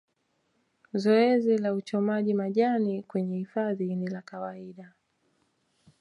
Zoezi 0.93 1.57
la 1.57 1.73
uchomaji 1.73 2.33
majani 2.33 3.03
kwenye 3.03 3.37
hifadhi 3.37 3.95
ni 3.95 4.07
la 4.07 4.21
kawaida 4.21 4.93